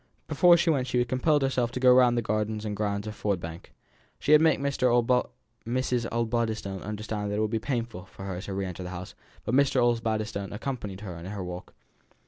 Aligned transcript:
Before 0.27 0.57
she 0.57 0.71
went 0.71 0.87
she 0.87 1.05
compelled 1.05 1.43
herself 1.43 1.71
to 1.73 1.79
go 1.79 1.93
round 1.93 2.17
the 2.17 2.23
gardens 2.23 2.65
and 2.65 2.75
grounds 2.75 3.05
of 3.05 3.13
Ford 3.13 3.39
Bank. 3.39 3.71
She 4.17 4.31
had 4.31 4.41
made 4.41 4.59
Mrs. 4.59 5.27
Osbaldistone 6.11 6.81
understand 6.81 7.29
that 7.29 7.35
it 7.35 7.39
would 7.39 7.51
be 7.51 7.59
painful 7.59 8.05
for 8.05 8.25
her 8.25 8.41
to 8.41 8.53
re 8.55 8.65
enter 8.65 8.81
the 8.81 8.89
house; 8.89 9.13
but 9.45 9.53
Mr. 9.53 9.75
Osbaldistone 9.79 10.53
accompanied 10.53 11.01
her 11.01 11.15
in 11.17 11.25
her 11.27 11.43
walk. 11.43 11.75